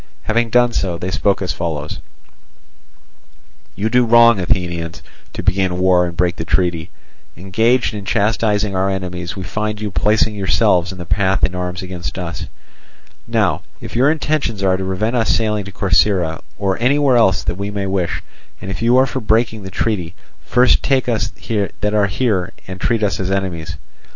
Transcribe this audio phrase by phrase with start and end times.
[0.23, 1.99] Having done so, they spoke as follows:
[3.75, 6.89] "You do wrong, Athenians, to begin war and break the treaty.
[7.37, 11.83] Engaged in chastising our enemies, we find you placing yourselves in our path in arms
[11.83, 12.47] against us.
[13.27, 17.53] Now if your intentions are to prevent us sailing to Corcyra, or anywhere else that
[17.53, 18.23] we may wish,
[18.59, 21.27] and if you are for breaking the treaty, first take us
[21.81, 23.77] that are here and treat us as enemies."